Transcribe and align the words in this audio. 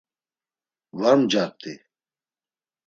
Var 0.99 1.15
mcart̆i. 1.19 1.73